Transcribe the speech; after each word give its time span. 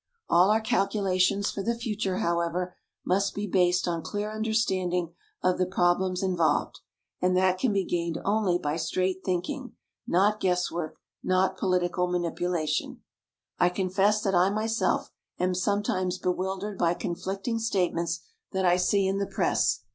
All 0.27 0.49
our 0.49 0.61
calculations 0.61 1.51
for 1.51 1.61
the 1.61 1.75
future, 1.75 2.17
however, 2.17 2.75
must 3.05 3.35
be 3.35 3.45
based 3.45 3.87
on 3.87 4.01
clear 4.01 4.31
understanding 4.33 5.13
of 5.43 5.59
the 5.59 5.67
problems 5.67 6.23
involved. 6.23 6.79
And 7.21 7.37
that 7.37 7.59
can 7.59 7.71
be 7.71 7.85
gained 7.85 8.17
only 8.25 8.57
by 8.57 8.77
straight 8.77 9.23
thinking 9.23 9.73
not 10.07 10.39
guesswork, 10.39 10.97
not 11.23 11.55
political 11.55 12.07
manipulation. 12.07 13.03
I 13.59 13.69
confess 13.69 14.23
that 14.23 14.33
I 14.33 14.49
myself 14.49 15.11
am 15.37 15.53
sometimes 15.53 16.17
bewildered 16.17 16.79
by 16.79 16.95
conflicting 16.95 17.59
statements 17.59 18.21
that 18.53 18.65
I 18.65 18.77
see 18.77 19.07
in 19.07 19.19
the 19.19 19.27
press. 19.27 19.81